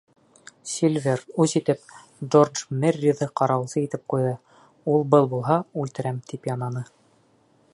[0.69, 1.83] Сильвер, үс итеп,
[2.35, 4.33] Джордж Мерриҙы ҡарауылсы итеп ҡуйҙы,
[4.95, 6.85] ул-был булһа, үлтерәм, тип янаны.